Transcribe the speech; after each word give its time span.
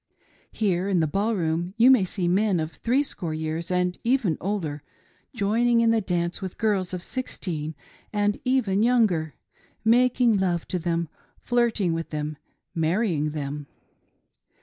Here 0.51 0.87
in 0.87 0.99
the 0.99 1.05
ball 1.05 1.35
room 1.35 1.75
you 1.77 1.91
may 1.91 2.05
see 2.05 2.27
men 2.27 2.59
of 2.59 2.71
three 2.71 3.03
score 3.03 3.35
years 3.35 3.69
and 3.69 3.99
even 4.03 4.35
older, 4.41 4.81
joining 5.35 5.81
in 5.81 5.91
the 5.91 6.01
dance 6.01 6.41
with 6.41 6.57
girls 6.57 6.91
of 6.91 7.03
sixteen 7.03 7.75
and 8.11 8.39
even 8.43 8.81
younger— 8.81 9.35
making 9.95 10.37
love 10.37 10.67
to 10.69 10.79
them, 10.79 11.07
flirting 11.37 11.93
with 11.93 12.09
them, 12.09 12.37
marrying 12.73 13.29
them. 13.29 13.67